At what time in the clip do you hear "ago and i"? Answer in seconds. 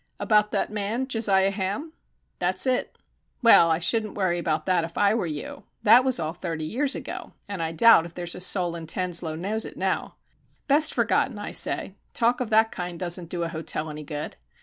6.95-7.71